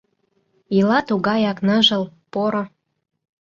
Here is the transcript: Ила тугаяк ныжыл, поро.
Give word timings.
Ила 0.77 0.99
тугаяк 1.07 1.57
ныжыл, 1.67 2.03
поро. 2.31 2.63